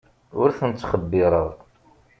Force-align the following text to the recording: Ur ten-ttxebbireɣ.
Ur 0.41 0.49
ten-ttxebbireɣ. 0.57 1.49